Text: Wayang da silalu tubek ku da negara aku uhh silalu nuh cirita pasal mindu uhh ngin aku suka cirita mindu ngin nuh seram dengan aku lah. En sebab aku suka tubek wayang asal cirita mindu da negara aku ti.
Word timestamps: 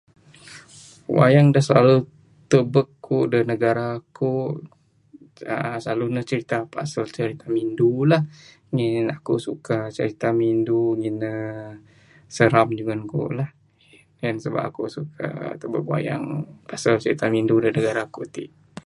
Wayang 1.17 1.47
da 1.53 1.59
silalu 1.67 1.95
tubek 2.51 2.89
ku 3.05 3.17
da 3.31 3.39
negara 3.51 3.85
aku 3.99 4.29
uhh 5.51 5.77
silalu 5.83 6.05
nuh 6.13 6.27
cirita 6.29 6.57
pasal 6.75 7.05
mindu 7.55 7.87
uhh 8.05 8.21
ngin 8.73 9.05
aku 9.15 9.33
suka 9.47 9.77
cirita 9.97 10.27
mindu 10.41 10.79
ngin 10.99 11.15
nuh 11.23 11.75
seram 12.35 12.69
dengan 12.79 12.99
aku 13.05 13.21
lah. 13.37 13.49
En 14.27 14.35
sebab 14.43 14.63
aku 14.69 14.83
suka 14.97 15.27
tubek 15.59 15.85
wayang 15.91 16.23
asal 16.75 16.95
cirita 17.03 17.25
mindu 17.35 17.55
da 17.63 17.69
negara 17.77 18.01
aku 18.07 18.21
ti. 18.35 18.45